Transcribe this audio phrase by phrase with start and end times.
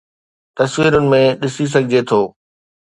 [0.57, 2.21] تصويرن ۾ ڏسي سگھجي ٿو